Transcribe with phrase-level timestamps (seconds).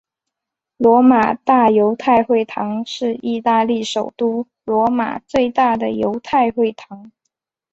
[0.77, 7.11] 罗马大犹太会堂是意大利首都罗马最大的犹太会堂。